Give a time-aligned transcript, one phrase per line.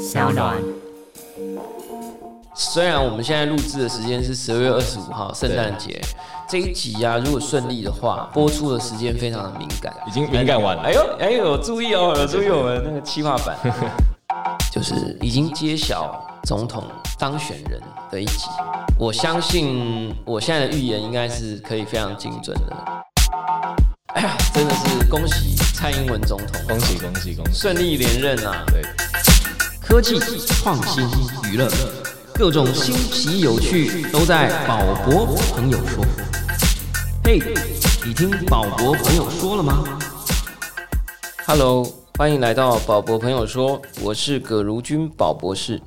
[0.00, 0.56] 小暖。
[2.54, 6.00] 虽然我们现在录制的时间是十二月二十五号，圣诞节
[6.48, 10.82] 这一集啊，如果顺利的话，播出的时间非常的敏感，已经敏感完了。
[10.84, 13.58] 哎呦，哎呦，注意哦，有注意我们那个企划版，
[14.72, 16.82] 就是已经揭晓总统
[17.18, 17.78] 当选人
[18.10, 18.46] 的一集。
[18.98, 22.76] 我相信我现在的预言应该是可以非常精准的。
[24.14, 27.60] 哎呀，真的是恭喜蔡英文总统，恭喜恭喜恭喜！
[27.60, 28.64] 顺利连任啊！
[28.66, 28.82] 对，
[29.90, 31.04] 科技、创新、
[31.50, 31.68] 娱乐，
[32.32, 36.04] 各种新奇有趣都在宝博朋友说。
[37.24, 37.40] 嘿，
[38.06, 39.82] 你听宝博朋友说了吗
[41.44, 41.84] ？Hello，
[42.16, 45.82] 欢迎来到宝博朋友说，我是葛如君宝博士。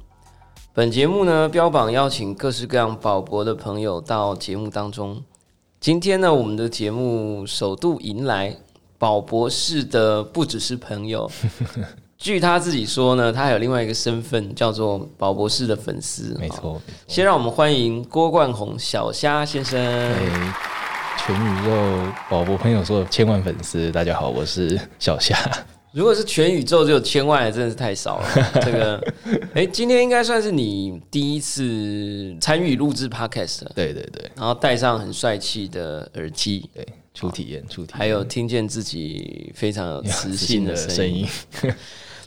[0.74, 5.24] 本节目呢，标榜邀请各式各样宝博的朋友到节目当中。
[5.80, 8.54] 今天呢，我们的节目首度迎来
[8.98, 11.32] 宝博士的不只是朋友。
[12.24, 16.34] 据他自己说呢，他还有另外一个身份，叫做宝博士的粉丝。
[16.36, 16.82] 好没错。
[17.06, 19.78] 先让我们欢迎郭冠宏小虾先生。
[19.78, 20.56] 哎，
[21.18, 25.38] 全宇宙宝博朋友说的千万粉丝，大家好，我是小虾。
[25.92, 28.28] 如果是全宇宙就有千万，真的是太少了。
[28.64, 29.14] 这个，
[29.54, 41.28] 哎，今天应该算是你第一次参与录制 podcast，了对对对然后戴上很帅气的耳机，对，初体验，初体验，还有听见自己非常有磁性的 声声音。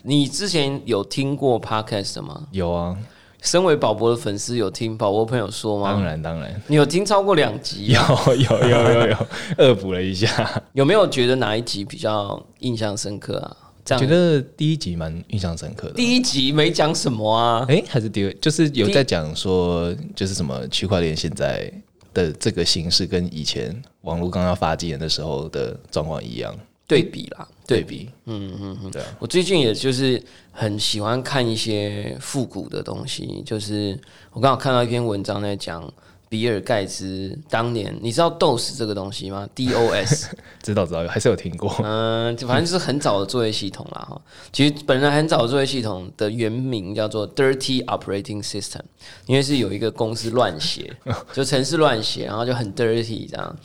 [0.07, 2.47] 音，你之前有听过 podcast 吗？
[2.51, 2.97] 有啊，
[3.41, 5.91] 身为宝博的粉丝，有听宝博朋友说吗？
[5.91, 8.21] 当然当然你有听超过两集有啊？
[8.27, 9.17] 有有有有，
[9.59, 13.55] 恶补了一下，有没有觉得哪一集比较印象深刻啊？
[13.85, 15.93] 觉得第一集蛮印象深刻的。
[15.93, 17.65] 第一集没讲什么啊？
[17.69, 21.71] 哎，还是第二，就是有在讲说，就是什么区块链现在
[22.13, 26.53] 的这个形式跟以前网络刚刚发迹的时候的状况一样，
[26.87, 28.91] 对比啦，对比，嗯嗯嗯。
[28.91, 30.21] 对啊，我最近也就是
[30.51, 33.99] 很喜欢看一些复古的东西，就是
[34.31, 35.91] 我刚好看到一篇文章在讲
[36.29, 39.47] 比尔盖茨当年，你知道 DOS 这个东西吗？
[39.55, 40.27] DOS，
[40.63, 41.73] 知道知道，还是有听过。
[41.83, 44.21] 嗯，就反正就是很早的作业系统啦哈。
[44.53, 48.81] 其实本来很早的作业系统的原名叫做 Dirty Operating System，
[49.25, 50.93] 因为是有一个公司乱写，
[51.33, 53.55] 就城市乱写，然后就很 dirty 这样。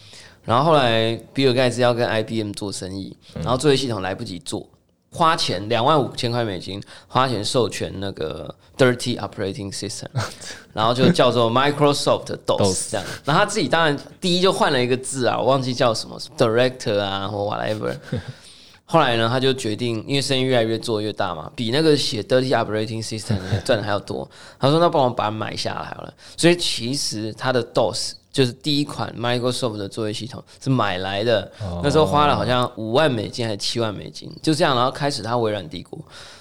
[0.45, 4.67] 然后后来比尔盖茨要跟 IBM 做生意，然后作业系统来不及做，
[5.11, 10.09] 花钱两万五千块美金花钱授权那个 Dirty Operating System，
[10.73, 13.07] 然后就叫做 Microsoft DOS 这样。
[13.25, 17.95] 然后他自己当然第一就换了一个字啊，我忘记叫什么 Director 啊或 whatever。
[18.85, 24.29] 后来呢，他就决定，因为生意越来越做越大嘛，比那个写 Dirty Operating System 赚的还要多。
[24.59, 35.99] 他说：“那帮我把它买下来好了。”所以其实他的 DOS 就是第一款 Microsoft 的作业系统是买来的，那时候花了好像五万美金还是七万美金，就这样，然后开始它微软帝国。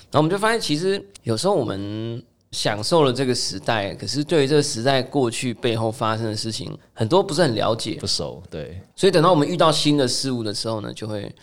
[0.10, 7.98] 然后我们就发现，其实有时候我们享受了这个时代，可是对于这个时代过去背后发生的事情，很多不是很了解。
[8.00, 11.34] 不熟，对，所以等到我们遇到新的事物的时候呢，就会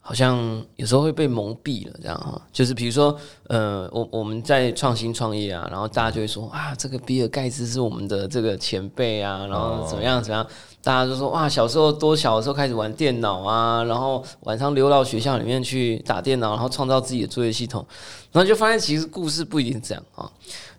[0.00, 2.40] 好像有时候会被蒙蔽了，这样哈。
[2.52, 3.18] 就是比如说，
[3.48, 10.46] 呃，我我们在创新创业啊，然后大家就会说啊，这个比尔盖茨是我们的这个前辈啊，然后怎么样怎么样，
[10.82, 17.86] 大家就说哇，小时候多小的时候开始玩电脑啊，然后晚上溜到学校里面去打电脑，然后创造自己的作业系统，
[18.32, 20.30] 然后就发现其实故事不一定这样啊。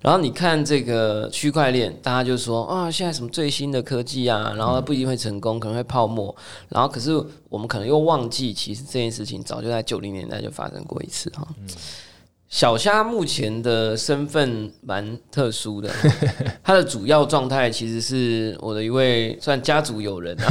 [0.01, 6.35] 然后你看这个区块链，大家就说啊，现在什么最新的科技啊，然后不一定会成功，可能会泡沫。
[6.67, 7.11] 然后可是
[7.47, 11.47] 我们可能又忘记，其实这件事情早就在九零年代就发生过一次哈。
[12.49, 15.89] 小虾目前的身份蛮特殊的，
[16.63, 20.47] 他的主要状态其实是我的一位算家族友人啊。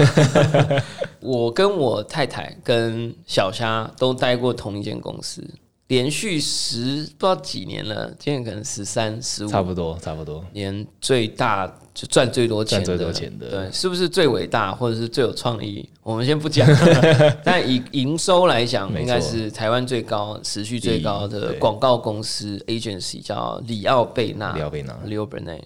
[1.20, 5.42] 我跟我太太跟小虾都待过同一间公司，
[5.88, 10.44] 连续十不知道几年了，今年可能十三、十五，差不多差不多。
[10.52, 15.88] 年最大就赚最多钱的，赚最多钱的对，是不是最伟大或者是最有创意？
[16.02, 16.66] 我们先不讲，
[17.44, 25.60] 但以营收来讲，应该是台湾最高、持续最高的对广告公司 agency 叫里奥贝纳，里奥贝纳 Leo Bernay。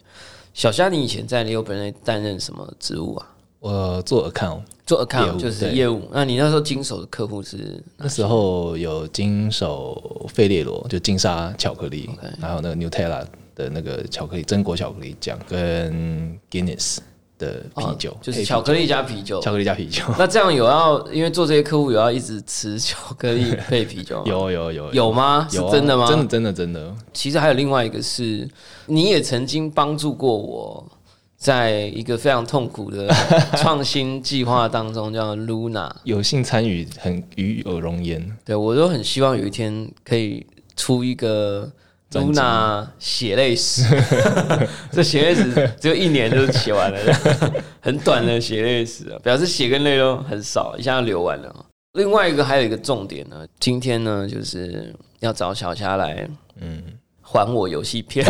[0.53, 3.27] 小虾，你以前在 Leo Bernay 担任什么职务啊？
[3.61, 6.09] 我做 account，做业 account 务就是业务。
[6.13, 12.11] 那你那时候经手的客户是那时候有经手费列罗，就金沙巧克力
[12.41, 16.99] 还有那个 Nutella 的那个巧克力榛果巧克力酱，跟 Guinness
[17.39, 19.41] 的啤酒，哦就是巧克力加啤酒。
[19.41, 24.25] 巧克力加啤酒， 那这样有要，因为做这些客户有要一直吃巧克力配啤酒吗？
[24.29, 25.47] 有有有有吗？
[25.49, 26.07] 是有啊真的吗？
[26.09, 28.49] 真的真的真的，其实还有另外一个是，
[28.87, 30.85] 你也曾经帮助过我，
[31.41, 33.09] 在一个非常痛苦的
[33.57, 35.91] 创新计划当中，叫 Luna。
[36.05, 38.37] 有幸参与很与有荣焉。
[38.45, 40.47] 对我都很希望有一天可以
[40.77, 41.67] 出一个
[42.13, 43.83] Luna 血泪史，
[44.93, 46.99] 这血泪史只有一年就写完了，
[47.81, 51.67] 很短的血泪史啊，表示血跟泪都很少，一下就流完了。
[51.95, 56.29] 另外一个还有一个重点呢，今天呢就是要找小霞来，
[56.61, 56.83] 嗯，
[57.23, 58.27] 还我游戏片。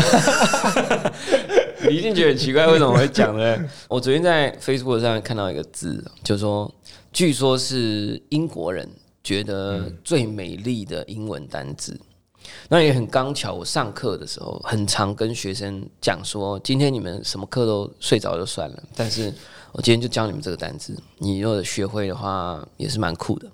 [1.88, 3.56] 你一定觉得很奇怪，为什么会讲呢？
[3.88, 6.72] 我昨天在 Facebook 上看到一个字，就说
[7.12, 8.88] 据说是英国人
[9.22, 11.98] 觉得最美丽的英文单字。
[12.68, 19.32] 那也很刚巧，我上课的时候很常跟学生讲说，今天你们什么课都睡着就算了，但是
[19.72, 23.46] 我今天就教你们这个单字，你如果学会的话，也是蛮酷的。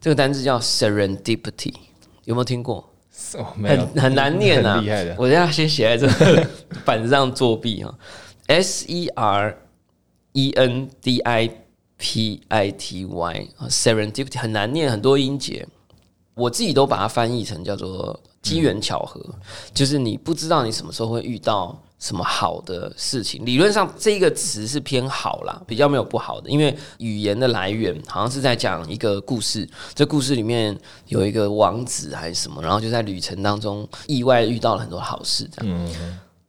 [0.00, 1.72] 这个单字叫 serendipity，
[2.24, 2.84] 有没有听过？
[3.62, 4.82] 很很难念啊。
[5.16, 6.48] 我等下先写在这个
[6.84, 7.94] 板子上作弊哈。
[8.46, 9.56] S E R
[10.32, 11.50] E N D I
[11.96, 15.66] P I T Y 啊，serendipity 很难念，很多音节。
[16.34, 19.24] 我自己都把它翻译成叫做机缘巧合，
[19.72, 23.46] 就是你不知道你什么时候会遇到什么好的事情。
[23.46, 35.88] 理论上这个词是偏好啦，比较没有不好的，因为语言的来源好像是在讲一个故事，这故事里面有一个王子还是什么，然后就在旅程当中意外遇到了很多好事，这样。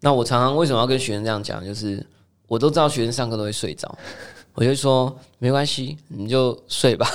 [0.01, 1.63] 那我常常为什么要跟学生这样讲？
[1.63, 2.05] 就是
[2.49, 3.97] 我都知道学生上课都会睡着，
[4.55, 7.09] 我就说没关系，你就睡吧。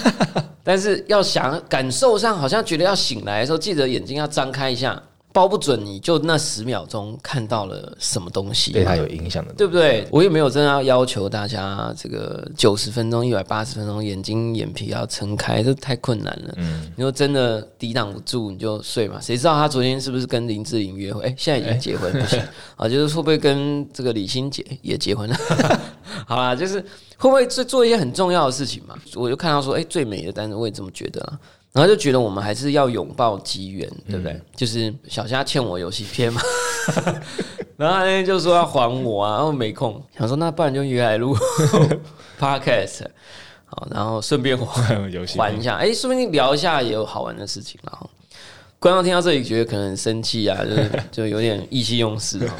[0.64, 5.00] 但是要想感受上，好像觉得要醒来的时候，记得眼睛要张开一下，
[5.34, 10.06] 包不准你就那十秒钟看到了什么东西，对他有影响的，对不对？
[10.12, 16.54] 我也没有真的要要求大家这个九十分钟、一百八十分钟，眼睛眼皮要撑开，这太困难了。
[16.56, 19.20] 嗯，你说真的抵挡不住，你就睡嘛。
[19.20, 21.24] 谁知道他昨天是不是跟林志颖约会？
[21.24, 22.40] 哎，现在已经结婚，不行
[22.78, 25.36] 啊，就是会不会跟这个李心洁也结婚了？
[26.28, 26.80] 好啦，就是
[27.18, 28.94] 会不会做做一些很重要的事情嘛？
[29.16, 31.38] 我就看到说，哎，最美的单子，我也这么觉得啦。
[31.74, 34.40] 然后就觉得我们还是要拥抱机缘，对不对？
[34.54, 36.40] 就是小虾欠我游戏片嘛，
[37.76, 41.36] 然后他那天就说要还我啊，然后没空，想说那不然就约来录
[42.38, 43.00] podcast，
[43.66, 48.08] 好，然后顺便还 游戏还一下，哎，说不定聊一下也有好玩的事情然后
[48.78, 52.56] 观众听到这里觉得可能很生气啊，就是就有点意气用事啊。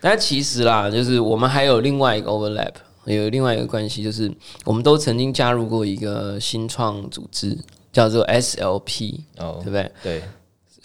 [0.00, 2.72] 但其实啦，就是我们还有另外一个 overlap，
[3.06, 4.30] 有另外一个关系，就是
[4.64, 7.56] 我们都曾经加入过一个新创组织，
[7.98, 9.90] 叫做 SLP，哦对不对？
[10.04, 10.22] 对，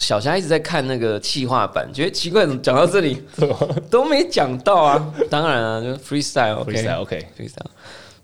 [0.00, 3.22] 小霞一直在看那个企划版，觉得奇怪，怎么讲到这里
[3.88, 5.14] 都没讲到啊？
[5.30, 7.06] 当然啊，就 freestyle，OK，freestyle、
[7.38, 7.70] freestyle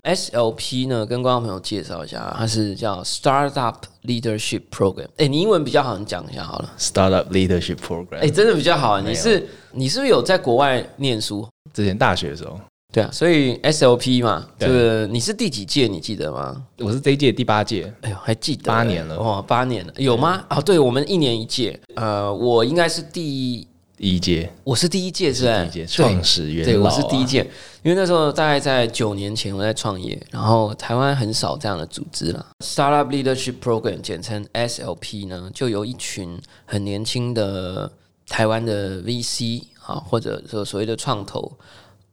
[0.02, 5.06] SLP 呢，跟观众朋友介绍一下，它是叫 Startup Leadership Program。
[5.19, 6.72] 哎，你英文比较好，你讲一下好了。
[6.76, 8.19] Startup Leadership Program。
[8.19, 9.00] 哎，真的比较好。
[9.00, 11.46] 你是你是不是有在国外念书？
[11.72, 12.58] 之前大学的时候，
[12.92, 15.87] 对啊，所以 SLP 嘛，这对个你是第几届？
[15.87, 16.60] 你记得吗？
[16.78, 20.44] 我是这一届第八届，哎呦，还记得八年了哇，八年了，有吗？
[20.50, 21.78] 哦，对，我们一年一届。
[21.94, 23.66] 呃，我应该是第，
[23.96, 25.60] 一届，我是第一届，是不是？
[25.62, 27.42] 第一届创始元对，老、我啊，是第一届，
[27.82, 32.44] 因为那时候大概在九年前我在创业，然后台湾很少这样的组织啦。
[32.64, 37.92] Startup Leadership Program 简称 SLP 呢，就由一群很年轻的
[38.26, 41.52] 台湾的 VC 啊，或者说所谓的创投，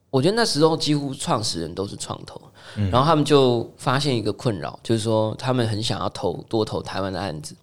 [0.10, 2.42] 我觉得那时候几乎创始人都是创投，
[2.76, 7.54] 然后他们就发现一个困扰，就是说他们很想要投多投台湾的案子，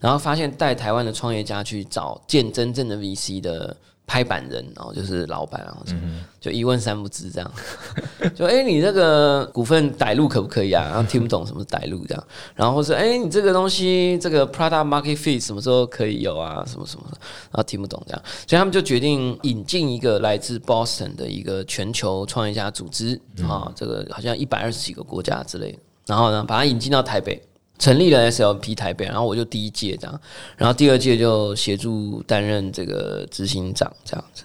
[0.00, 3.76] 然后发现带台湾的创业家去找见真正的 VC 的
[4.08, 5.76] 拍板人，然后就是老板啊，
[6.40, 7.52] 就一问三不知这样，
[8.34, 10.86] 就哎、诶你这个股份逮入可不可以啊？
[10.88, 12.24] 然后听不懂什么是逮入这样，
[12.54, 16.64] 然后或是哎、诶你这个东西这个 product market fit 什么时候可以有啊？
[16.66, 27.42] 什么什么的，然后听不懂这样，所以他们就决定引进一个来自 Boston 的一个全球创业家组织啊，这个好像一百二十几个国家之类的，然后呢把它引进到台北。
[27.78, 30.20] 成立了 SLP 台北，然后我就第一届这样，
[30.56, 34.44] 然后第二届就协助担任这个执行长这样子。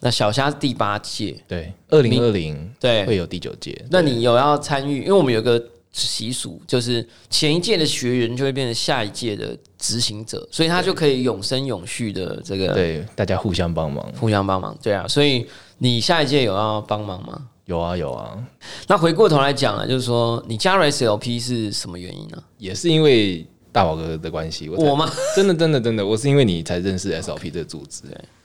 [0.00, 3.84] 那小虾是第八届，对，二零二零对会有第九届。
[3.90, 5.00] 那你有要参与？
[5.00, 14.74] 因为我们有个习俗，就是前一届的学员就会变成下一届的执行者，所以他就可以永生永续的这个对大家互相帮忙，互相帮忙。
[14.82, 15.46] 对啊，所以
[15.76, 17.49] 你下一届有要帮忙吗？
[17.70, 18.36] 有啊有啊，
[18.88, 22.42] 那回过头来讲了，就是说你加入 SLP 是什么原因呢？
[22.58, 25.08] 也是因为大宝哥的关系，我我吗？
[25.36, 28.02] 真的真的真的，我是因为你才认识 SLP 这个组织，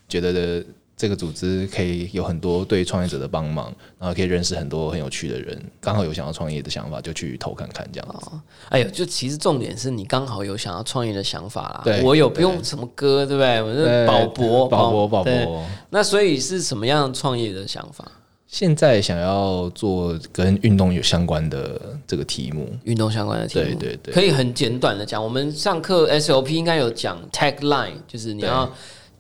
[0.08, 0.65] 觉得的
[0.96, 8.27] 这个组织可以有很多对创业者的帮忙，然后可以认识很多很有趣的人，刚好有想要创业的想法，就去投看看这样子。
[8.70, 11.82] 哎呦，就其实重点是你刚好有想要创业的想法啦。
[11.84, 13.60] 对我有不用什么歌，对不对？
[13.63, 18.05] 我是宝博，宝博宝博，那所以是什么样创业的想法？
[18.55, 25.21] 现在想要做跟运动有相关的这个题目，运动相关的题目，对对对可以很简短的讲。
[25.21, 28.71] 我们上课 SOP 应该有讲 tagline，就是你要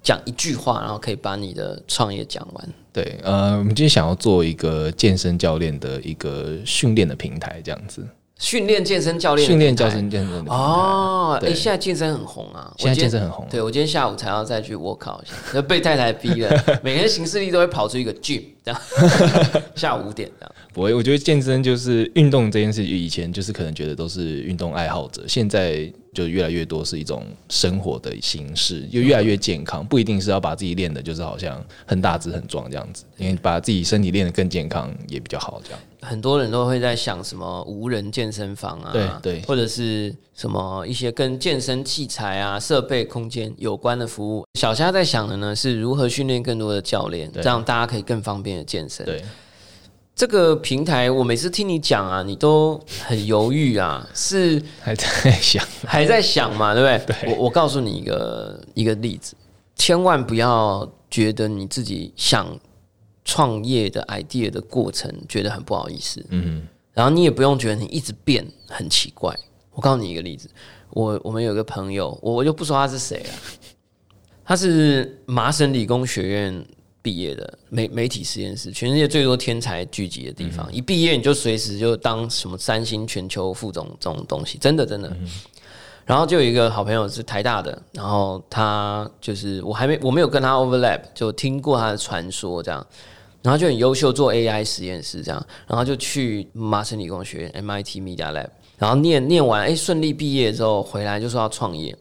[0.01, 2.69] 讲一句话，然后可以把你的创业讲完。
[2.93, 8.07] 对，呃，我们今天想要做一个健身教练的一个训练的平台，这样子。
[8.39, 13.47] 训练健身教练，训练健身健身哦，哎，对现在健身很红啊，现在健身很红。
[13.49, 18.81] 对我今天下午才要再去 work out 一下， 就被太太逼了， 每天行事力都会跑出一个 gym 这样，
[19.75, 20.51] 下午五点这样。
[20.73, 35.79] 不会，我觉得健身就是运动这件事，以前就是可能觉得都是运动爱好者，现在就越来越多是一种生活的形式，就越来越健康，不一定是要把自己练的，就是好像很大只很壮这样子，因为把自己身体练得更健康也比较好，这样。
[36.05, 44.45] 很多人都会在想什么无人健身房啊，对对或者是什么一些跟健身器材啊、设备、空间有关的服务。
[44.53, 49.05] 小虾在想的呢，是如何训练更多的教练，对这样大家可以更方便的健身。
[49.05, 49.23] 对，
[50.15, 57.17] 这个平台，我每次听你讲啊，你都很犹豫啊， 是还在想，还在想嘛，对不对？
[57.21, 59.35] 对我我告诉你一个一个例子，
[59.75, 62.47] 千万不要觉得你自己想
[63.25, 69.35] 创业的 idea 的过程觉得很不好意思，嗯然后你也不用觉得你一直变很奇怪。
[69.71, 70.49] 我告诉你一个例子，
[70.91, 73.29] 我我们有个朋友，我我就不说他是谁了，
[74.45, 76.65] 他是麻省理工学院
[77.01, 80.71] 毕业的媒媒体实验室，全世界最多天才聚集的地方。
[80.71, 85.11] 一毕业你就随时就当什么三星全球副总这种东西，真的真的。
[86.05, 92.87] 然后就有一个好朋友是台大的，然后他就是我还没我没有跟他 overlap，就听过他的传说这样。
[93.45, 98.47] 然后就很优秀，做 AI 实验室这样，然后就去麻省理工学院 MIT Media Lab，
[98.79, 101.95] 然后念念完，哎，顺利毕业之后回来就说要创业。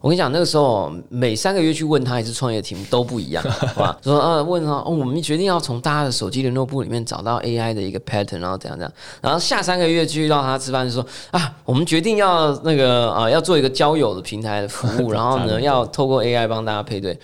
[0.00, 3.42] 我跟你讲，那个时候每三个月去问他一次创业题目都不一样，
[3.74, 3.98] 好吧？
[4.04, 8.92] 说呃，问他哦，我们决定要从大家的手机联络簿里面找到 AI 的一个 pattern，然后怎样怎样。
[9.20, 17.18] 然后下三个月去到他吃饭，就说啊，我们决定要那个啊，要做一个交友的平台的服务， 然后呢，要透过 AI 帮大家配对。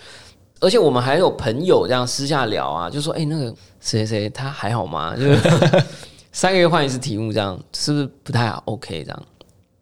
[0.63, 5.13] 而且我们还有朋友这样私下聊啊，就说哎、那个谁谁谁他还好吗？
[5.15, 5.83] 就是
[6.31, 9.23] 三个月换一次题目，这样是不是不太好 OK 这样？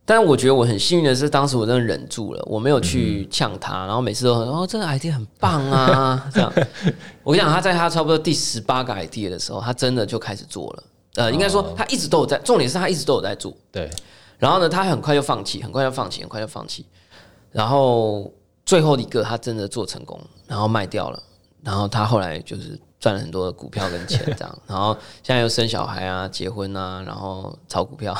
[0.03, 6.51] 但我觉得我很幸运的是，当时我真的忍住了，我没有去呛他，然后每次都很哦，这个 idea 很棒啊， 这样。
[7.23, 10.83] 我跟你讲，他在他差不多第十八个 idea 的时候，他真的就开始做了。
[11.15, 13.53] 呃，应该说他一直都有在，重点是他一直都有在做。
[13.71, 13.89] 对，
[14.39, 16.85] 然后呢，他很快就放弃，很快就放弃，很快就放弃。
[17.51, 18.29] 然后
[18.71, 21.21] 最后一个他真的做成功，然后卖掉了。
[21.61, 24.59] 然后他后来就是赚了很多的股票跟钱，这样。
[24.65, 28.15] 然后现在又生小孩啊，结婚啊，然后炒股票，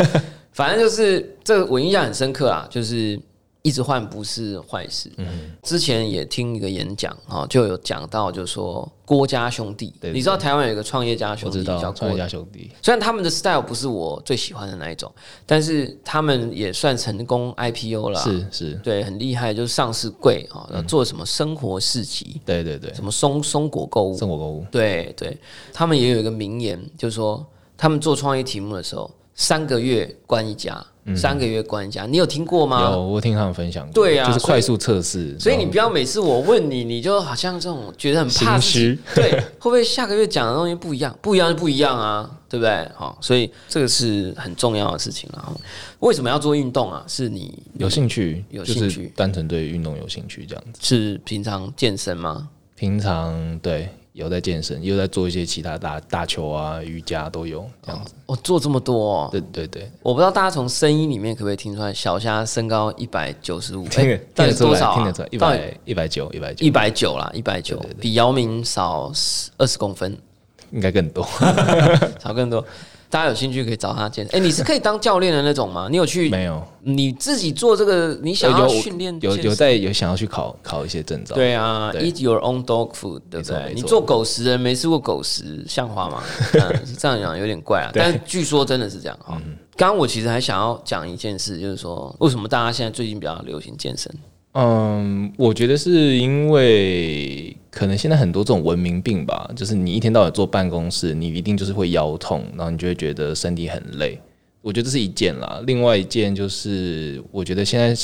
[0.52, 3.20] 反正就是这个我印象很深刻啊，就是
[3.62, 5.10] 一直换不是坏事。
[5.16, 5.52] 嗯。
[5.62, 15.12] 之前也听一个演讲啊，就有讲到，就是说郭家兄弟，你知道台湾有一个创业家兄弟叫郭家兄弟，虽然他们的 style 不是我最喜欢的那一种，
[15.44, 25.36] 但是他们也算成功 IPO 了啊，是是，对，很厉害，就是上市贵啊，做什么生活市集，对对对，什么松松果购物，生活购物，对对，
[25.72, 27.44] 他们也有一个名言，就是说
[27.76, 30.84] 他们做创业题目的时候，三个月关一家，
[31.16, 32.90] 三个月关一家，你有听过吗？
[32.92, 41.16] 有我听他们分享过，对啊就是快速测试，所以你不要每次我问你，你就好像这种觉得很怕自己 心虚， 对，会不会下个月讲的东西不一样？
[41.20, 42.88] 不一样就不一样啊，对不对？
[42.94, 45.56] 好，所以这个是很重要的事情了。
[46.00, 47.04] 为什么要做运动啊？
[47.06, 50.80] 是你有兴趣，有兴趣单纯对运动有兴趣这样子。
[50.82, 52.48] 是平常健身吗？
[52.76, 53.88] 平常对
[54.20, 58.12] 有在健身，又在做一些其他打打球啊、瑜伽都有这样子。
[58.26, 64.20] 我、做这么多、哦，对对对，我不知道大家从声音里面可不可以听出来，小虾身高一百九十五，听
[64.58, 64.94] 多少、啊？
[64.96, 69.10] 听得出来，一百一百九，一百九一，百九啦，一百九比姚明少
[69.56, 70.16] 二十公分，
[70.70, 71.26] 应该更多。
[72.22, 72.64] 少更多。
[73.10, 74.40] 大家有兴趣可以找他健身。
[74.40, 75.88] 哎、你是可以当教练的那种吗？
[75.90, 78.16] 你有去没有，你自己做这个？
[78.22, 81.34] 你想要有训练有有在有想要去考考一些证照。
[81.34, 83.72] 对啊对，eat your own dog food，对不对？
[83.74, 86.22] 你做狗食的人没吃过狗食，像话吗？
[86.54, 89.40] 嗯是这样讲有点怪啊，但是据说真的是这样哈。
[89.76, 94.12] 刚刚我其实还想要讲一件事，就是说为什么大家现在最近比较流行健身？
[94.54, 104.18] 嗯，我觉得是因为可能现在很多这种文明病吧，就是你一天到晚坐办公室，你一定就是会腰痛，然后你就会觉得身体很累。
[104.62, 107.94] 我觉得这是一件啦，另外一件就是我觉得现在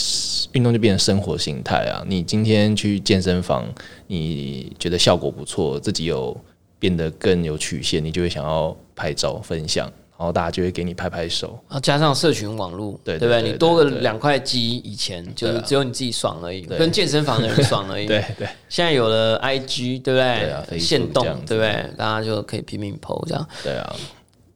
[0.52, 2.02] 运动就变成生活形态啊。
[2.08, 3.66] 你今天去健身房，
[4.06, 6.34] 你觉得效果不错，自己有
[6.78, 11.58] 变得更有曲线，你就会想要拍照分享，然后大家就会给你拍拍手。
[11.68, 13.42] 啊加上社群网络，对对不对？
[13.42, 18.06] 你多个两块肌，以前就是只有你自己爽而已，跟健身房的人爽而已。
[18.08, 21.90] 对对现在有了 IG，对不对啊对限动对不对？
[21.96, 23.48] 大家就可以拼命 PO 这样。
[23.62, 23.94] 对啊，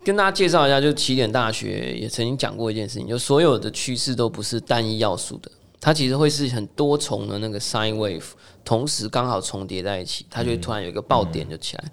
[0.02, 5.50] 跟大家介绍一下，就起点大学也曾经讲过一件事情，就所有的趋势都不是单一要素的，
[5.80, 8.22] 它其实会是很多重的那个 sine wave，
[8.64, 11.84] 同时刚好重叠在一起，它就会突然有一个爆点就起来。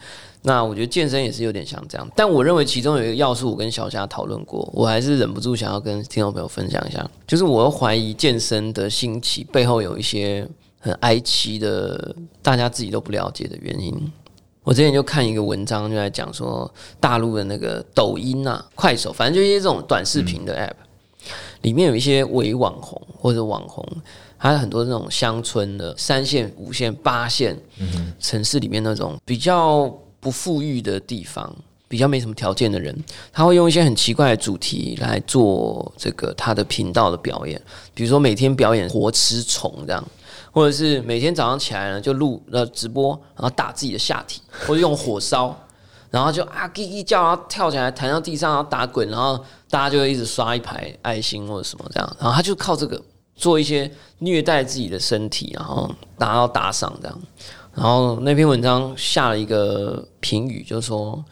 [0.43, 10.47] 那我觉得健身也是有点像这样，但我认为其中有一个要素，我跟小夏讨论过，我还是忍不住想要跟听众朋友分享一下，就是我怀疑健身的兴起背后有一些
[10.79, 13.93] 很哀戚的，大家自己都不了解的原因。
[14.63, 20.73] 我之前就看一个文章，就在讲说大陆的那个抖音啊、快手，反正就一些这种短视频的 app，
[21.67, 23.85] 里面有一些伪网红或者网红，
[24.37, 27.59] 还有很多那种乡村的三线、五线、八线
[28.21, 31.53] 城市里面那种比较不富裕的地方，
[31.89, 32.97] 比较没什么条件的人，
[33.33, 37.61] 他会用一些很奇怪的主题来做这个他的频道的表演，
[37.93, 40.01] 比如说每天表演活吃虫这样。
[40.49, 45.55] 或者是每天早上起来呢，就录呃直播，然后打自己的下体，或者用火烧，
[46.09, 49.37] 然后就啊叽叽叫，然后跳起来弹到地上，然后打滚，然后
[49.69, 53.01] 大家就会一直刷一排爱心或者什么这样，然后他就靠这个
[53.35, 57.19] 做一些虐待自己的身体，然后拿到打赏这样。
[57.73, 61.23] 然后那篇文章下了一个评语，就说。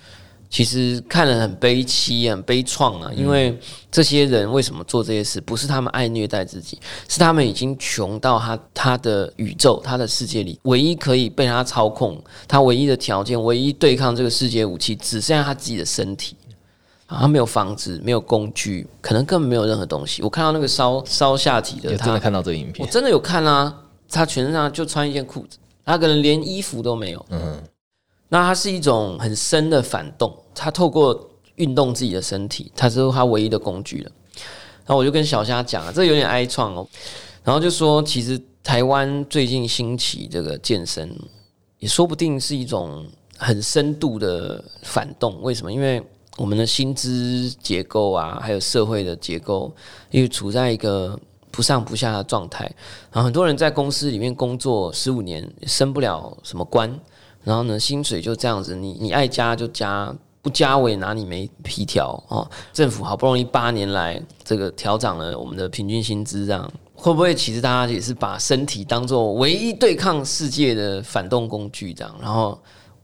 [0.50, 3.58] 其实看了很悲凄、很悲怆啊，因为
[3.92, 5.42] 这些人为什么做这些事？
[5.42, 16.36] 不是他们爱虐待自己，是他们已经穷到他他的宇宙、他的世界里，唯一可以被他操控、他唯一的条件、唯一对抗这个世界武器，只剩下他自己的身体。
[17.08, 20.24] 啊，他没有房子，没有工具，可能根本没有任何东西。
[20.24, 23.82] 我看到那个烧烧下体的，真的看到这个影片，我真的有看啊。
[24.08, 27.26] 他全身上就穿一件裤子，他可能连衣服都没有。
[27.30, 27.62] 嗯，
[28.36, 30.38] 那它是一种很深的反动。
[30.54, 31.18] 它透过
[31.56, 34.12] 运动自己的身体，他是它唯一的工具了。
[34.86, 36.86] 然后我就跟小虾讲啊，这有点哀创哦。
[37.46, 41.10] 然后就说，其实台湾最近兴起这个健身，
[41.80, 43.06] 也说不定是一种
[43.38, 45.42] 很深度的反动。
[45.42, 45.72] 为什么？
[45.72, 46.04] 因为
[46.36, 49.74] 我们的薪资结构啊，还有社会的结构，
[50.12, 51.18] 因为处在一个
[51.52, 52.66] 不上不下的状态。
[53.14, 57.00] 然后很多人在公司里面工作十五年，升不了什么官，
[57.46, 60.14] 然后呢，薪水就这样子，你你爱加就加。
[60.42, 62.48] 不加我也拿你没皮条哦！
[62.72, 71.92] 政府好不容易八年来这个调涨了我们的平均薪资，这样会不会其实大家也是把身体当做唯一对抗世界的反动工具？
[71.96, 72.56] 这样，然后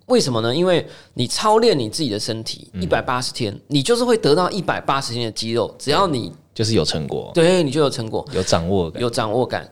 [0.06, 0.56] 为什么呢？
[0.56, 5.74] 因为你操练你自己的身体一百八十天，你就是会得到一百八十天的肌肉。
[5.80, 9.68] 只要你就是有成果，对你就有成果，有掌握感，有掌握感。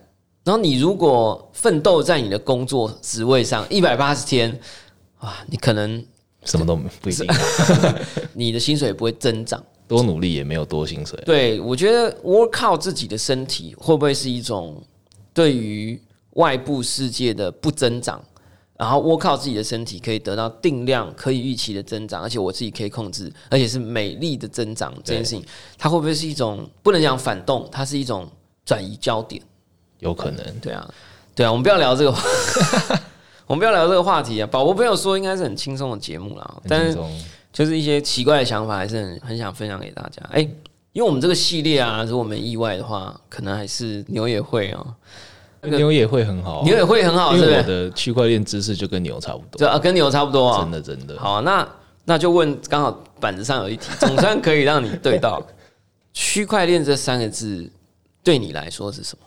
[0.49, 4.59] 然后你如果奋斗在你的工作职位上一百八十天，
[5.19, 6.03] 哇，你可能。
[6.43, 7.27] 什么都不一定，
[8.33, 11.21] 你的薪水也不会增长，多努力也没有多薪水。
[11.23, 14.81] 对，我觉得 work 靠自己的身体会不会是一种
[15.35, 18.19] 对于外部世界的不增长，
[18.75, 25.45] 然后 work 靠自己的身体可以得到定量可以预期的增长，而且我自己可以控制，而且是美丽的增长这件事情，
[25.77, 28.27] 它会不会是一种不能讲反动，它是一种
[28.65, 29.43] 转移焦点？
[29.99, 30.43] 有可能。
[30.61, 30.89] 对啊，
[31.35, 32.13] 对啊，我们不要聊这个。
[33.49, 34.47] 我们不要聊这个话题啊！
[34.51, 36.95] 宝宝朋友说应该是很轻松的节目啦，但是
[37.51, 40.21] 就是一些奇怪的想法，还是很很想分享给大家。
[40.29, 40.41] 哎，
[40.93, 44.85] 因为我们这个系列啊，如果没意外的话，可能还是牛也会啊，
[45.63, 51.17] 牛也会很好，牛也会很好，因为我的区块链知识就跟牛差不多，对啊，跟牛差不多啊，真的真的。
[51.17, 51.67] 好，那
[52.05, 55.41] 那就问，刚好板子上有一题， 总算可以让你对到
[56.13, 57.67] 区块链这三个字，
[58.23, 59.25] 对你来说是什么？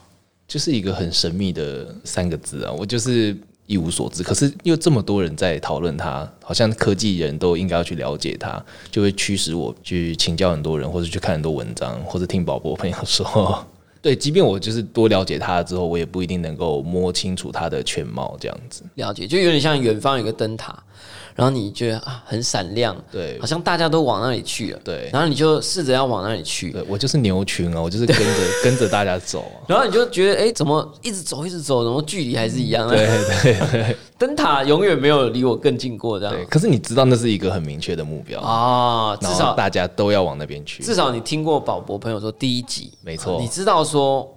[0.52, 3.34] 就是一个很神秘的三个字啊，我就是。
[3.68, 13.64] 一无所知，可是又这么多人在讨论它，好像科技人都应该要去了解它，就会驱使我去请教很多人，或者去看很多文章，或者听宝宝朋友说。
[14.02, 18.82] 对，即便我就是多了解它之后，我也不一定能够摸清楚它的全貌，这样子。
[18.96, 20.76] 了解，就有点像远方有个灯塔。
[21.34, 25.08] 然后你觉得啊很闪亮，对，好像大家都往那里去了，对。
[25.12, 28.24] 然后你就试着要往那里去，对我就是牛群啊，我就是跟着
[28.62, 29.50] 跟着大家走。
[29.66, 32.88] 然后你就觉得哎，怎么一直走一直走，怎么距离还是一样？
[32.88, 36.34] 对对对， 灯塔永远没有离我更近过，这样。
[36.34, 40.82] 对可是你知道那是一个很明确的目标啊，至少大家都要往那边去。
[40.82, 44.30] 至少你听过宝博朋友说第一集，没错，你知道说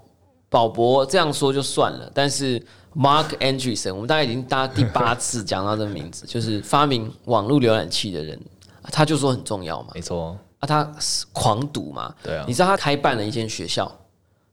[0.50, 2.62] 宝博这样说就算了，但是。
[2.96, 8.40] Mark Andreessen，我们大概已经搭第八次讲到这个名字，就是发明网络浏览器的人，
[8.84, 9.90] 他就说很重要嘛。
[9.94, 10.90] 没错，啊，他
[11.34, 12.16] 狂赌嘛。
[12.24, 12.46] 对啊。
[12.48, 13.92] 你知道他开办了一间学校，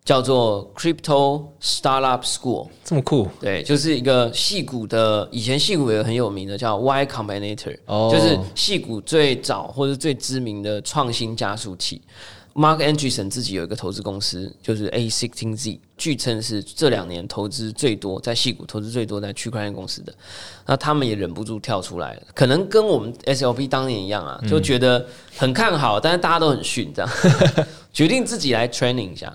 [0.05, 3.28] 叫做 Crypto Startup School，这么酷？
[3.40, 7.78] 对，就是一个戏骨的，以前戏骨有很有名的叫 Y Combinator，
[8.11, 12.02] 就是戏骨最早或者最知名的创新加速器。
[12.54, 20.12] Mark Andreessen 自己有一个投资公司，就是 A Sixteen Z，据称是这两年投资最多在细股投资最多在区块链公司的。
[20.66, 27.10] 那他们也忍不住跳出来了，可能跟我们 SLP 当年一样啊，就觉得很看好，但是大家都很逊，这样
[27.92, 29.34] 决定自己来 training 一下。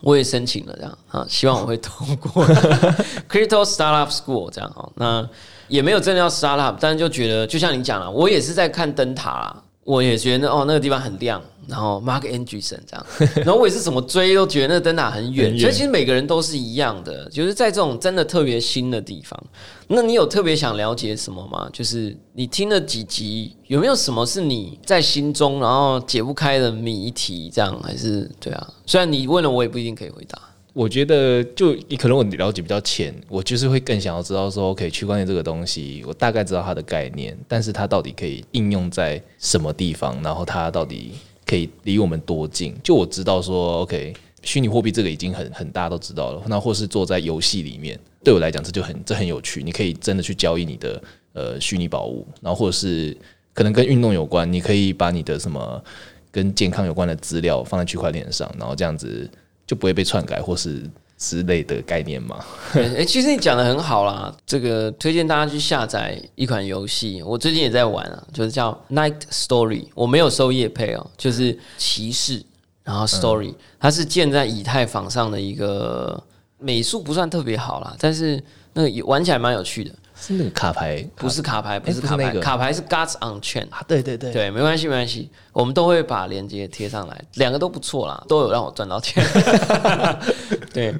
[0.00, 2.46] 我也申请了这样啊，希望我会通过
[3.28, 4.88] Crypto Startup School 这样哈。
[4.94, 5.28] 那
[5.66, 13.06] 也没有真的要 Startup，但是就觉得就像你讲了，我也是在看灯塔啦，我也觉得哦那个地方很亮，然后 Mark Anderson 这样，
[13.42, 19.42] 然后我也是怎么追都觉得那个灯塔很远，所以其实每个人都是一样的，就是在这种真的特别新的地方，
[19.86, 21.66] 那你有特别想了解什么吗？
[21.72, 27.50] 就是你听了几集，有没有什么是你在心中然后解不开的谜题？
[27.50, 28.68] 这样还是对啊？
[28.84, 30.38] 虽然你问了，我也不一定可以回答。
[30.78, 41.14] 我觉得就你可能我了解比较浅，我就是会更想要知道说，OK，区块链这个东西，我大概知道它的概念，但是它到底可以应用在什么地方，然后它到底
[41.44, 42.76] 可以离我们多近？
[42.80, 44.14] 就我知道说，OK，
[44.44, 53.16] 虚拟货币这个已经很很大家都知道了，那或是做在游戏里面，对我来讲这就很这很有趣，你可以真的去交易你的呃虚拟宝物，然后或者是
[53.52, 55.82] 可能跟运动有关，你可以把你的什么
[56.30, 59.28] 跟健康有关的资料放在区块链上，然后这样子。
[59.68, 60.82] 就不会被篡改或是
[61.18, 62.42] 之类的概念吗？
[62.72, 64.34] 哎，其实你讲的很好啦。
[64.46, 69.86] 这个推荐大家去下载一款游戏，我最近也在玩啊，就是叫 Night Story。
[69.94, 72.42] 我没有收夜配哦，就是骑士，
[72.82, 76.22] 然后 Story，它是建在以太坊上的一个
[76.58, 79.92] 美术不算特别好啦，但是那个玩起来蛮有趣的。
[80.20, 89.24] 是那个卡牌，不是卡牌，不是卡牌，卡牌是 Guts on Chain 啊，对对对，对，没关系没关系，我们都会把链接贴上来，两个都不错啦，都有让我赚到钱，
[90.74, 90.94] 对。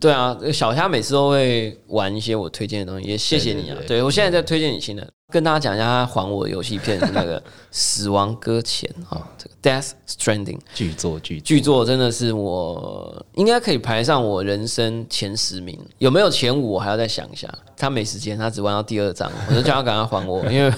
[0.00, 3.76] 对啊，小虾每次都会玩一些我推荐的东西，也谢谢你啊。
[3.86, 17.52] 对我现在在推荐你新的，跟大家讲一下他还我游戏片是那个《死亡搁浅》啊，这个《Death Stranding》巨作巨巨作真的是我应该可以排上我人生前十名，有没有前五我还要再想一下。
[17.76, 20.72] 他没时间，他只玩到第二章， 我就叫他赶快还我，因为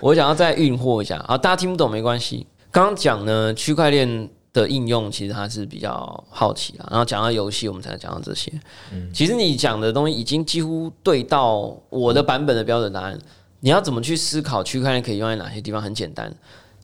[0.00, 1.16] 我想要再运货一下。
[1.28, 4.28] 啊，大家听不懂没关系，刚刚讲呢区块链。
[4.52, 8.52] 的应用其实它是比较好奇啦，然后讲到游戏，我们才讲到这些。
[8.92, 13.18] 嗯，其实你讲的东西已经几乎对到我的版本的标准答案。
[13.60, 15.80] 你要怎么去思考区块链可以用在哪些地方？
[15.80, 16.34] 很简单，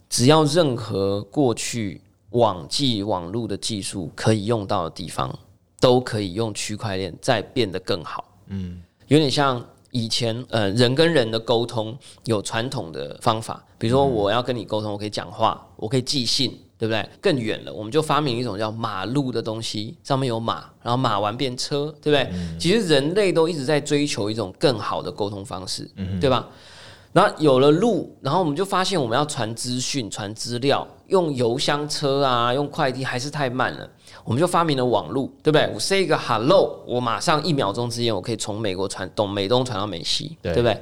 [0.08, 2.00] 只要任何过去
[2.30, 5.36] 网际网络的技术可以用到的地方，
[5.80, 8.24] 都可以用区块链再变得更好。
[8.46, 16.58] 嗯，有点像以前呃人跟人的沟通有传统的方法，比如说我要跟你沟通，我可以讲话，我可以寄信。
[16.78, 17.06] 对不对？
[17.20, 22.30] 更远了，我们就发明一种叫马路的东西，上面有马，然后马完变车，对不对？
[22.58, 26.48] 其实人类都一直在追求一种更好的沟通方式，对吧？
[27.12, 33.90] 然后有了路，然后我们就发现我们要传资讯、传资料，用邮箱车啊，用快递还是太慢了，
[34.24, 35.68] 我们就发明了网路，对不对？
[35.74, 40.78] 我 say 一个 hello，我马上一秒钟之间，我可以从美国传东美东传到美西，对不对？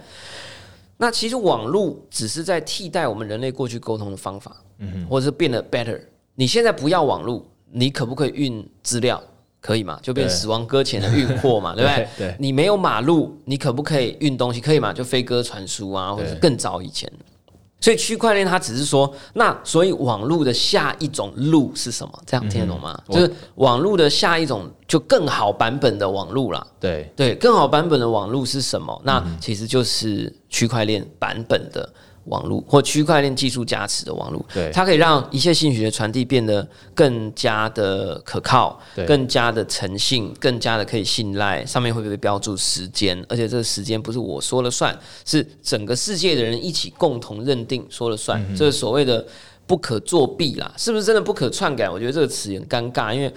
[0.97, 6.01] 那其实网络只是在替代我们人类过去沟通的方法，嗯，或者是变得 better。
[6.35, 9.23] 你现在不要网络，你可不可以运资料？
[9.61, 9.99] 可以嘛？
[10.01, 12.09] 就变死亡搁浅的运货嘛， 对不对？
[12.19, 12.37] 对。
[12.39, 14.61] 你没有马路，你可不可以运东西？
[14.61, 14.93] 可以嘛？
[14.93, 17.11] 就飞鸽传书啊，或者更早以前。
[17.81, 22.23] 所以区块链它只是说，那所以网络的下一种路是什么？
[22.27, 22.99] 这样听得懂吗？
[23.11, 26.67] 就是网络的下一种就更好版本的网络啦。
[26.81, 29.01] 对对，更好版本的网络是什么？
[29.05, 31.93] 那其实就是区块链版本的。
[32.27, 41.65] 网络或区块链技术加持的网络，对它可以让一切信息的传递变得更加的可靠，更加的诚信，更加的可以信赖。
[41.65, 43.25] 上面会不会标注时间？
[43.29, 48.41] 而且这个时间不是我说了算，是整个世界的人一起共同认定说了算。
[48.57, 49.25] 这是所谓的
[49.67, 51.89] 不可作弊啦，是不是真的不可篡改？
[51.89, 53.33] 我觉得这个词很尴尬，因为。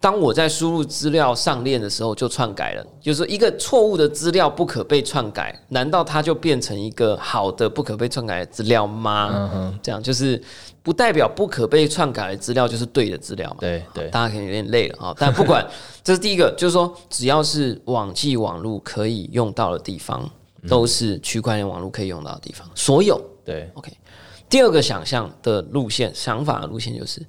[0.00, 2.82] 当我在输入资料上链的时候，就篡改了。
[3.02, 9.78] 就是说，一个错误的资料不可被篡改，难道它就变成一个好的不可被篡改的资料吗？
[9.82, 10.42] 这样就是
[10.82, 13.56] 不代表不可被篡改的资料就是对的资料嘛？
[13.60, 15.14] 对对，大家可能有点累了啊。
[15.20, 15.62] 但不管，
[16.02, 20.26] 这是第一个，就是说，只要是网际网络可以用到的地方，
[20.66, 22.66] 都是区块链网络可以用到的地方。
[22.74, 23.92] 所有对，OK。
[24.48, 27.20] 第二个想象的路线、想法的路线就是。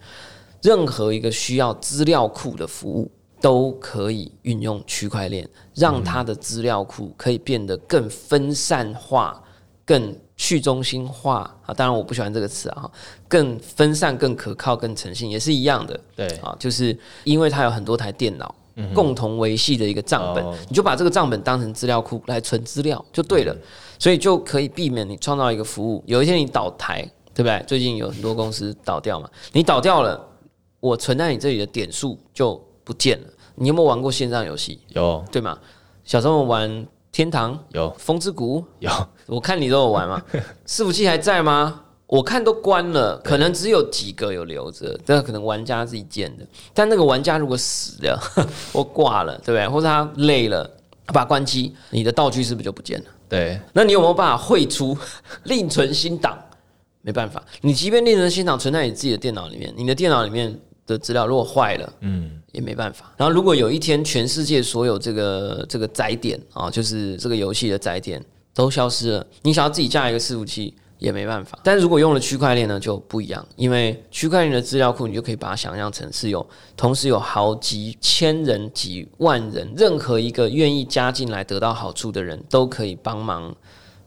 [0.62, 3.10] 任何一个需要资料库的服务
[3.42, 9.42] 都可以运用区块链，让它的资料库可以变得更分散化、
[9.84, 11.74] 更去中心化啊！
[11.74, 12.90] 当然，我不喜欢这个词啊，
[13.28, 16.00] 更分散、更可靠、更诚信，也是一样的。
[16.16, 18.54] 对啊，就是因为它有很多台电脑
[18.94, 23.56] 共同维系的一个账本，你就把这个账本当成资料库来存资料就对了，
[23.98, 27.02] 所以就可以避免你创造一个服务，有一天你倒台，
[27.34, 27.64] 对不对？
[27.68, 30.28] 最近有很多公司倒掉嘛，你倒掉了。
[30.82, 33.28] 我存在你这里的点数就不见了。
[33.56, 34.82] 你有没有玩过线上游戏？
[34.90, 35.58] 有，对吗？
[36.04, 38.92] 小时候玩天堂，有风之谷，有。
[39.28, 40.22] 我看你都有玩吗。
[40.68, 41.84] 伺服器还在吗？
[42.08, 46.46] 我看都关了，可能只有几个有留着，但可能玩家自己建的。
[46.74, 48.20] 但那个玩家如果死了
[48.74, 49.68] 或挂了，对不对？
[49.70, 50.70] 或者他累了，
[51.08, 53.06] 把它关机，你的道具是不是就不见了？
[53.30, 54.98] 对，那你有没有办法汇出
[55.46, 56.38] 另存新档？
[57.02, 60.60] 没办法，你即便另存新档存在你自己的电脑里面，你的电脑里面
[60.92, 63.12] 的资料如果坏了，嗯，也没办法。
[63.18, 68.24] 然后如果有一天全世界所有这个这个载点啊，就是这个游戏的载点
[68.54, 71.60] 都消失了，你想要自己架一个伺服器也没办法。
[71.64, 76.46] 但是如果用了区块链呢，就不一样，因为区块链的资料库，你就可以把它想象成是有
[76.78, 83.56] 同时有好几千人、几万人，任何一个愿意加进来得到好处的人都可以帮忙。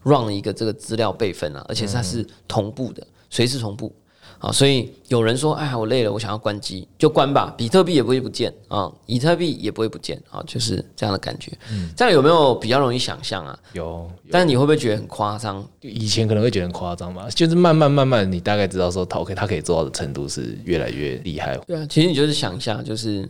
[0.07, 3.91] run 一个这个资料备份啊，而且它是同步的，随时同步
[4.39, 11.51] 啊，所以有人说，哎，我累了，我想要关机，就关吧，比特币也不会不见啊，以特币也不会不见啊，就是这样的感觉。
[11.95, 13.57] 这样有没有比较容易想象啊？
[13.73, 15.65] 有，但是你会不会觉得很夸张？
[15.81, 21.57] 以前可能会觉得很夸张吧，就是慢慢慢慢，你大概知道说，它 OK，他可以做到的程度是越来越厉害。
[21.67, 23.27] 对啊，其实你就是想一下，就是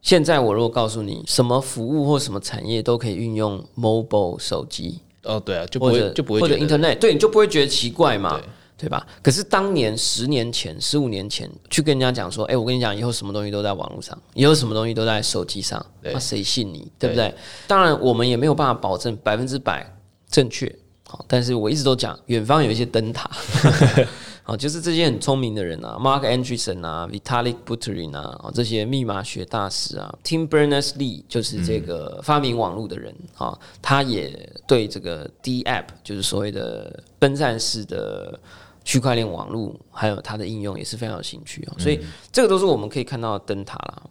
[0.00, 5.00] 现在我如果告诉你，什么服务或什么产业都可以运用 mobile 手机。
[5.24, 8.40] 哦，对啊，就不会就不会或者 Internet，对，你就不会觉得奇怪嘛，
[8.78, 9.06] 对吧？
[9.22, 16.90] 可是当年十年前、十五年前去跟人家讲说，哎，我跟你讲，以后什么东西都在网络上，以后什么东西都在手机上，那谁信你？
[16.98, 17.34] 对不对？
[17.66, 19.90] 当然，我们也没有办法保证百分之百
[20.28, 20.70] 正确，
[21.08, 23.30] 好，但是我一直都讲，远方有一些灯塔。
[24.48, 38.38] 好，就是这些很聪明的人啊，Mark Andreessen 啊，Vitalik Buterin 啊，这些密码学大师啊，Tim Berners-Lee 就是这个发明网络的人啊，他也对这个 D App 就是所谓的分散式的
[38.86, 42.00] 区块链网络，还有它的应用也是非常有兴趣哦，所以
[42.32, 44.02] 这个都是我们可以看到的灯塔啦。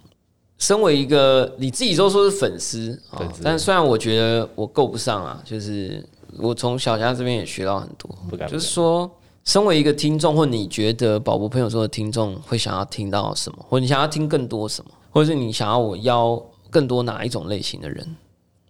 [0.60, 6.06] 身为一个你自己都说是粉丝啊，但虽然我觉得我够不上啊，就是
[6.38, 8.14] 我从小佳这边也学到很多，
[8.48, 9.10] 就是说。
[9.46, 18.16] 身为一个听众，或你觉得宝博朋友说的听众会想要听到什么，或你想要听更多什么，或者是你想要我邀更多哪一种类型的人，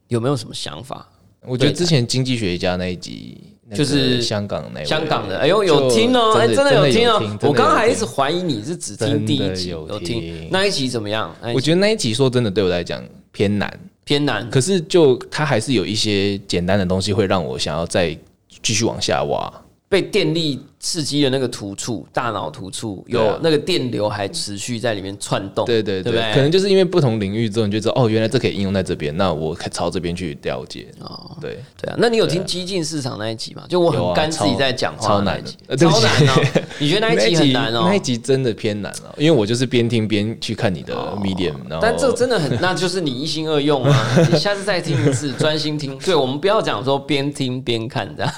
[0.10, 1.08] 有没有什么想法？
[1.47, 3.38] 我觉得之前经济学家那一集
[3.73, 7.19] 就是香港那香港的，哎呦有听哦，哎真的有听哦。
[7.41, 11.36] 我刚刚还一直怀疑你是只听第一集有听那一集怎么样？
[11.53, 14.47] 我觉得那一集说真的对我来讲偏难，偏难。
[14.49, 18.15] 可是就它还是有一些简单的东西会让我想要再
[18.62, 19.51] 继续往下挖。
[19.88, 25.65] 被电力刺激的那个突触，大脑突触有那个电流还持续在里面窜动。
[25.65, 30.86] 对对对，可能就是因为不同领域之后，你就知道哦，原来这可以应用在这边，那我朝这边去了解。
[31.00, 33.63] 哦，对对啊，那你有听激进市场那一集吗？
[33.67, 35.43] 就我很干自己在讲话，超难，
[35.76, 36.62] 超难哦。
[36.78, 37.86] 你觉得那一集很难哦？
[37.88, 44.28] 那一集真的偏难哦，因为我就是边听边去看你的 medium，但这真的很， 那就是你一心二用啊。
[44.32, 45.98] 你下次再听一次，专心听。
[45.98, 48.32] 对，我们不要讲说边听边看这样。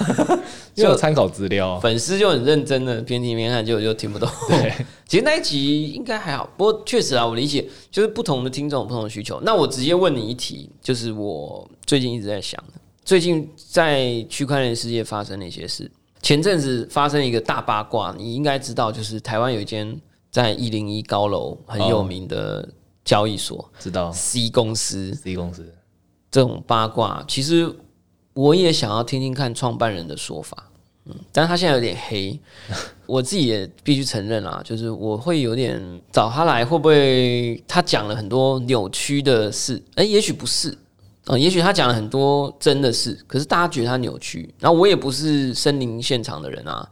[0.82, 4.28] 就有参考资料，粉丝就很认真的边听边看，结果就听不懂。
[4.48, 4.72] 对，
[5.06, 9.40] 其实那一集应该还好，不过确实啊，我理解就是不同的听众不同的需求。
[9.42, 15.90] 那我直接问你一题，就是我最近一直在想的，最近在区块链世界发生了一些事。
[16.20, 19.98] 前阵子发生一个大八卦，你应该知道，就是台湾有一间
[20.30, 22.68] 在一零一高楼很有名的
[23.04, 25.72] 交易所，知道 C 公司，C 公司
[26.30, 27.72] 这种八卦，其实
[28.34, 30.67] 我也想要听听看创办人的说法。
[31.08, 32.38] 嗯，但是他现在有点黑，
[33.06, 35.80] 我自己也必须承认啊，就是我会有点
[36.12, 39.82] 找他来，会不会他讲了很多扭曲的事？
[39.94, 40.76] 哎，也许不是
[41.24, 44.52] 啊，也许他讲了很多真的事，可是大家觉得他扭曲。
[44.58, 46.86] 然后我也不是森林现场的人啊，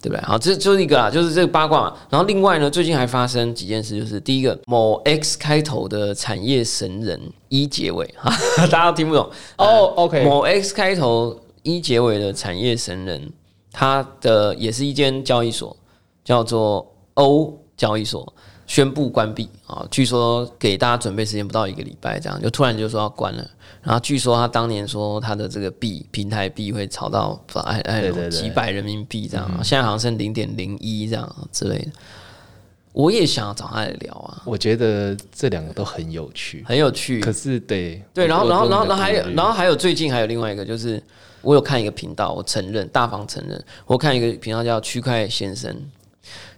[0.00, 0.20] 对不对？
[0.22, 1.96] 好，这就是一个啊，就是这个八卦嘛。
[2.10, 8.30] 然后另外呢，最近还发生几件事，就是第一个，某 X 开头的产业神人一结尾哈，
[8.68, 9.92] 大家都听不懂哦。
[9.96, 13.30] OK，某 X 开头一结尾的产业神人。
[13.72, 15.76] 它的也是一间交易所，
[16.24, 18.32] 叫做欧交易所，
[18.66, 19.86] 宣布关闭啊！
[19.90, 23.46] 据说给大家准备时间不到一个礼拜，这样就突然就说要关了。
[23.82, 31.90] 然后据说他当年说他的这个币平台币会炒到哎哎几百人民币这样，现在好像剩零点零一这样之类的。
[32.92, 34.42] 我也想要找他来聊啊！
[34.44, 37.20] 我觉得这两个都很有趣，很有趣。
[37.20, 41.02] 可是对对，然后然后然后然后还有然后还有最近还有另外一个就是。
[41.40, 45.74] 我有看一个频道，我承认，大方承认，我看一个频道叫区块先生，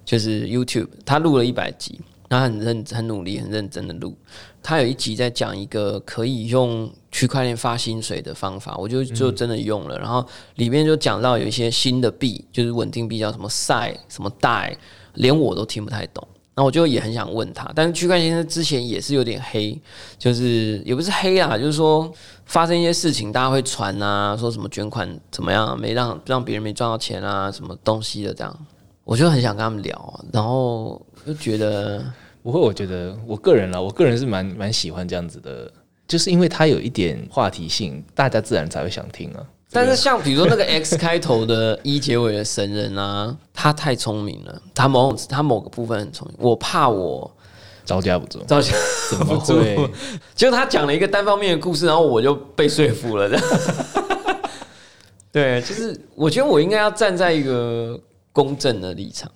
[0.04, 4.16] 就是 YouTube，他录了一百集，他很认很努力、很认真的录。
[4.62, 9.98] 他有一集在讲一个可以用区块链发薪水的方法，我就就真的用了。
[9.98, 14.76] 然后里面就讲到有一些新的币，就是稳定币，叫什么 Sai、什么 Dai，
[15.14, 16.26] 连我都听不太懂。
[16.54, 19.80] 然后我就也很想问他，但是区块先生之前也是有点黑，
[20.18, 22.12] 就是也不是黑啊，就是说
[22.44, 28.66] 发生一些事情，大家会传啊，说什么捐款怎么样，没让让别人没赚到钱啊，什么东西的这样，
[29.04, 32.04] 我就很想跟他们聊，然后就觉得
[32.42, 35.72] 不会我觉得我个人啦，我个人是蛮蛮喜欢这样子的，
[36.08, 39.46] 就是因为它有一点话题性，大家自然才会想听啊。
[39.72, 47.30] 但是像比如说那个 X 开头的一结尾的神人啊，他太聪明了，他某他某个部分很聪明，我怕我
[47.84, 48.72] 招架不住，招架
[49.08, 49.90] 怎么会？
[50.34, 53.30] 结果他讲了一个单方面的故事，然后我就被说服了。
[55.32, 57.98] 对，就是我觉得我应该要站在一个
[58.32, 59.30] 公正的立场，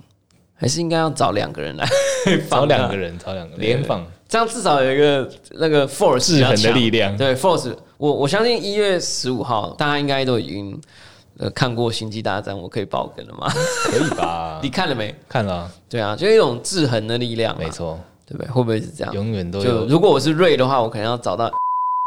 [0.55, 1.89] 还是应该要找两个人来
[2.51, 7.75] 找两个人，找两个联访，这样至少有一个那个 force 制衡的力量，对 force。
[7.97, 10.79] 我我相信一月十五号，大家应该都已经
[11.39, 13.49] 呃看过《星际大战》，我可以爆梗了吗？
[13.85, 14.59] 可以吧？
[14.65, 15.15] 你看了没？
[15.29, 15.71] 看了。
[15.89, 18.51] 对啊，就一种制衡的力量，没错，对不对？
[18.51, 19.15] 会不会是这样？
[19.15, 19.87] 永远都有。
[19.87, 21.51] 如果我是瑞的话，我可能要找到。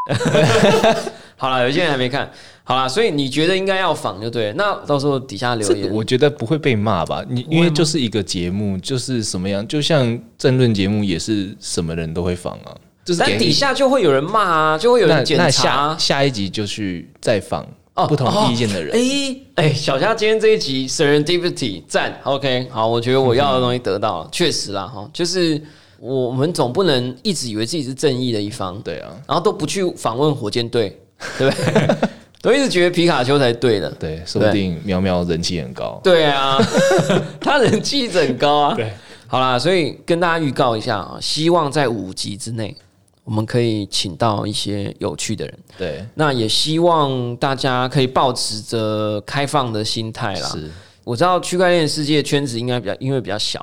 [1.36, 2.28] 好了，有些人还没看
[2.64, 4.52] 好了，所以你觉得应该要仿就对。
[4.54, 7.24] 那到时候底下留言，我觉得不会被骂吧？
[7.28, 12.74] 你因为就是一个节目，就是什么样，就像争论节目也是什么人都会仿啊。
[13.18, 15.96] 但底下就会有人骂啊，就会有人检查。
[15.96, 17.66] 下一集就去再访
[18.06, 18.94] 不同意见的人。
[18.94, 25.58] 哎哎，小夏今天这一集 Serendipity 赞，OK，好，我觉得我要的东西得到了，确实啦哈，就是
[26.00, 30.98] 我们总不能一直以为自己是正义的一方，对啊，然后都不去访问火箭队，
[31.38, 31.96] 对不对？
[32.40, 36.56] 都一直觉得皮卡丘才对的，对，说不定喵喵人气很高，对啊，
[37.40, 38.92] 他人气很高啊，对，
[39.26, 42.76] 好啦，所以跟大家预告一下啊，希望在五集之内。
[43.24, 50.48] 我们可以请到一些有趣的人，对，那也希望大家可以保持着开放的心态啦。
[50.48, 50.70] 是，
[51.04, 53.62] 我知道区块链世界圈子应该比较，因为比较小，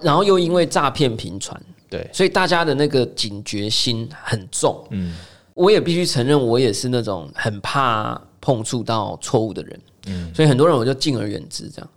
[0.00, 4.84] 然后又因为诈骗频传，对，所以大家的那个警觉心很重。
[4.90, 5.14] 嗯，
[5.54, 11.88] 我也必须承认，我也是那种很怕碰触到错误的人，嗯，所以很多人我就敬而远之这样。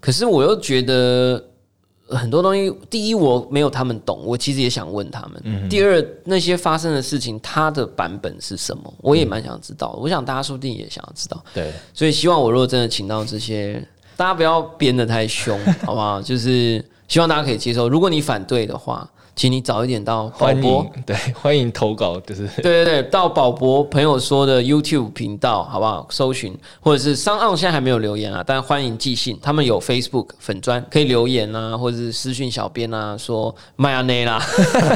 [0.00, 1.44] 可是我又觉得。
[2.12, 5.40] 很多东西，第一我没有他们懂，我其实也想问他们。
[5.44, 9.96] 嗯第二，那些发生的事情，它的版本是什么，我也蛮想知道。
[10.02, 11.40] 我想大家说不定也想要知道。
[11.54, 13.80] 对，所以希望我如果真的请到这些，
[14.16, 16.20] 大家不要编的太凶， 好不好？
[16.20, 17.86] 就是希望大家可以接受。
[17.90, 19.06] 如果你反对的话。
[19.36, 26.06] 请你早一点到宝博，对，欢迎投稿，就是 对对对，到宝博朋友说的 YouTube 频道，好不好？
[26.10, 34.44] 搜寻或者是商岸现在还没有留言啊，但欢迎寄信，他们有 Facebook 粉砖可以留言啊，或者是私讯小编啊，说麦阿内啦。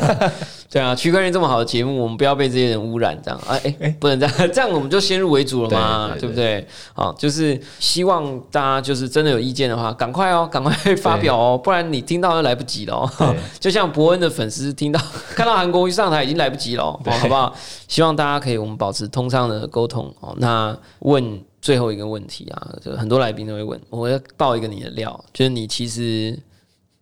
[0.74, 6.66] 对啊，区块链这么好的节目，我们不要被这些人污染，这样哎哎，不能这样， 这样我们就先入为主了嘛，对不对？
[6.94, 13.08] 好，就是希望大家就是真的有意见的话，赶快哦，赶快发表哦，不然你听到就来不及了。
[13.60, 15.00] 就像伯恩的粉丝听到
[15.36, 17.54] 看到韩国一上台已经来不及了，好不好？
[17.86, 20.34] 希望大家可以我们保持通畅的沟通哦。
[20.38, 26.36] 那问最后一个问题啊，就很多来宾都会问，我要爆一个你的料，就是你其实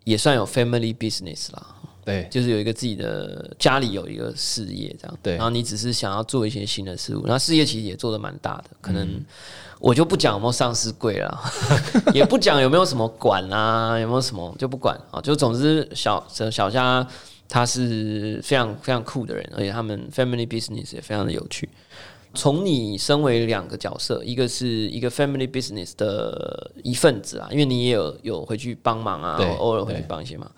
[0.05, 1.67] 也算有 family business 啦。
[2.05, 9.09] 对，就是有一个自己的家里有一个事业这样，对，然后你只是想要做一些新的事物，然后事业其实也做的蛮大的，可能
[9.79, 11.41] 我就不讲有没有上市柜了，
[12.13, 17.07] 也不讲有没有什么管啊，有没有什么就不管啊，就总之小小虾
[17.49, 21.69] 他是非常非常酷的人，而且他们 family business 也非常的有趣。
[22.35, 30.51] 从你身为两个角色，一个是一个 family business 的一份子啊，因为你也有有回去帮忙啊，偶尔回去帮一些忙。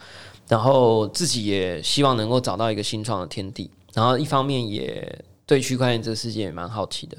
[0.49, 7.17] 然后自己也希望能够找到一个新创的天地，然后一方面也对区块链这个世界也蛮好奇的。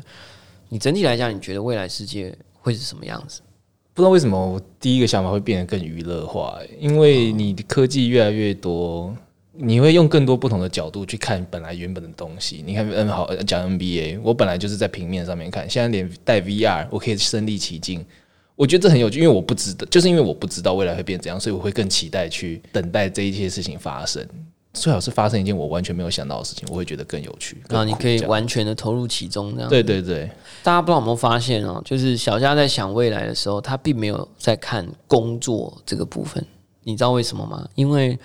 [0.69, 3.41] 你整体来讲，你觉得未来世界会是什么样子？
[3.93, 9.15] 不知道为什么我第一个想法会变得更娱乐化，因为你的科技越来越多，
[9.53, 12.61] 你会用更多不同的角度去看本来原本的东西。
[12.65, 18.05] 你看，嗯，好讲 NBA，我本来就是在平面上面看，现在连带 VR，我可以身临其境。
[18.55, 24.25] 我觉得这很有趣，因为我不知道，就是因为我不知道未来会变怎样，所以我会更期待去等待这一些事情发生。
[24.73, 27.57] 最好是发生一件我完全没有想到的事情，我会觉得更有趣。
[27.69, 29.69] 然后你可以完全的投入其中，这样。
[29.69, 30.29] 对对对，
[30.63, 36.45] 大家不知道有没有发现哦，就是小佳在想未来的时候，他并没有在看工作这个部分。
[36.83, 37.67] 你知道为什么吗？
[37.75, 38.19] 因为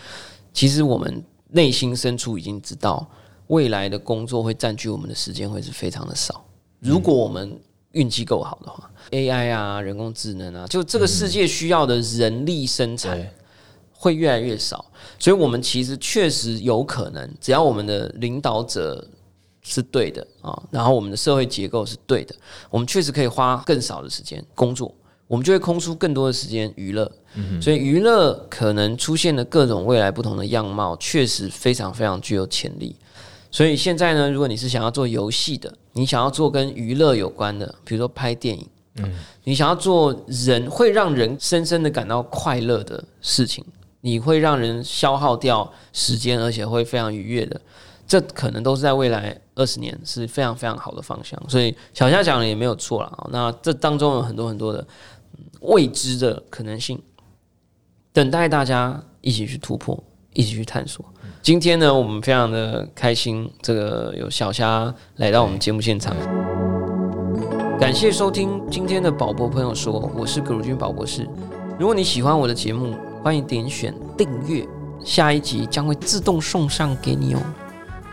[0.52, 3.08] 其实我们内心深处已经知道，
[3.46, 6.44] 未来的工作会占据我们的时间会是非常的少。
[6.80, 7.56] 如果我们
[7.92, 13.30] 运气够好的话，AI 啊，人工智能啊，就这个世界需要的人力生产
[13.92, 14.84] 会越来越少，
[15.18, 19.06] 所以我们其实确实有可能，只要我们的领导者
[19.62, 22.34] 是对的啊，然后我们的社会结构是对的，
[22.70, 24.94] 我们确实可以花更少的时间工作，
[25.26, 27.10] 我们就会空出更多的时间娱乐。
[27.60, 32.96] 所以娱乐可能出现的各种未来不同的样貌，确实非常非常具有潜力。
[33.50, 39.12] 所以现在呢，如果你是想要做游戏的，你想要做跟娱乐有关的，比如说拍电影，嗯，
[39.44, 43.64] 你想要做人会让人深深的感到快乐的事情，
[44.00, 47.60] 你会让人消耗掉时间，而且会非常愉悦的，
[48.06, 51.40] 这可能都是在未来二十年是非常非常好的方向。
[51.48, 53.28] 所以小夏讲的也没有错了啊。
[53.32, 54.86] 那这当中有很多很多的
[55.60, 57.00] 未知的可能性。
[58.12, 59.96] 等待大家一起去突破，
[60.32, 61.04] 一起去探索。
[61.42, 66.14] 今天呢，我们非常的开心，这个有小虾来到我们节目现场。
[67.78, 71.26] 感谢收听今天的宝博朋友说，我是葛如君宝博士。
[71.78, 74.68] 如果你喜欢我的节目，欢迎点选订阅，
[75.02, 77.40] 下一集将会自动送上给你哦。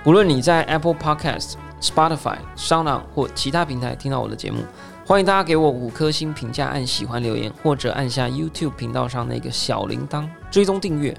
[0.05, 4.59] 不论你在 Apple Podcast、Spotify、Sound 或其他平台听到我的节目。
[5.05, 11.15] 欢迎大家给我五颗星评价，按喜欢留言，或者按下 YouTube 频道上那个小铃铛追踪订阅。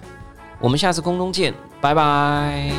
[0.61, 2.71] 我们下次空中见，拜拜。